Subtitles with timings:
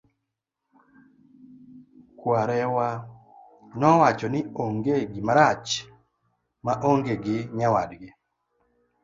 [2.19, 2.87] kwarewa
[3.79, 5.69] nowacho ni onge gimarach
[6.65, 8.09] ma onge gi nyawadgi